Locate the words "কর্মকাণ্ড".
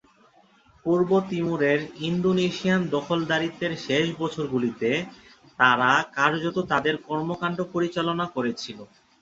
7.07-7.59